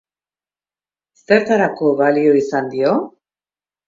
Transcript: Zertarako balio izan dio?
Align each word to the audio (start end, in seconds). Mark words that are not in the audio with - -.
Zertarako 1.23 1.91
balio 1.99 2.31
izan 2.39 2.73
dio? 2.73 2.95